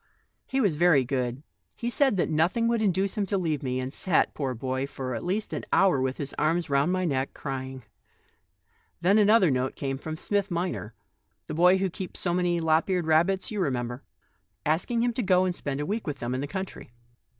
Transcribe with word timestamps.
He 0.47 0.59
was 0.59 0.77
very 0.77 1.05
good; 1.05 1.43
he 1.75 1.91
said 1.91 2.17
that 2.17 2.27
nothing 2.31 2.67
would 2.67 2.81
induce 2.81 3.15
him 3.19 3.27
to 3.27 3.37
leave 3.37 3.61
me, 3.61 3.79
and 3.79 3.93
sat, 3.93 4.33
poor 4.33 4.55
child, 4.55 4.89
for 4.89 5.13
at 5.13 5.21
least 5.23 5.53
an 5.53 5.63
hour 5.71 6.01
with 6.01 6.17
his 6.17 6.33
arms 6.39 6.71
round 6.71 6.91
my 6.91 7.05
neck, 7.05 7.35
crying. 7.35 7.83
Then 9.01 9.19
another 9.19 9.51
note 9.51 9.75
came 9.75 9.99
from 9.99 10.17
Smith 10.17 10.49
minor— 10.49 10.95
the 11.45 11.53
boy 11.53 11.77
who 11.77 11.91
keeps 11.91 12.19
so 12.19 12.33
many 12.33 12.59
lop 12.59 12.89
eared 12.89 13.05
rabbits, 13.05 13.51
you 13.51 13.59
remember— 13.61 14.01
asking 14.65 15.03
him 15.03 15.13
to 15.13 15.21
go 15.21 15.45
and 15.45 15.53
spend 15.55 15.79
a 15.79 15.85
week 15.85 16.07
with 16.07 16.17
them 16.17 16.33
in 16.33 16.41
the 16.41 16.47
country." 16.47 16.89